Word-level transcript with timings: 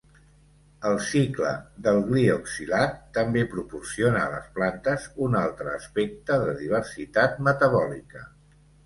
El 0.91 0.95
cicle 1.07 1.49
del 1.87 1.99
glioxilat 2.07 2.95
també 3.17 3.43
proporciona 3.51 4.23
a 4.23 4.31
les 4.37 4.47
plantes 4.55 5.05
un 5.27 5.37
altre 5.43 5.69
aspecte 5.81 6.39
de 6.45 6.57
diversitat 6.63 7.39
metabòlica. 7.51 8.25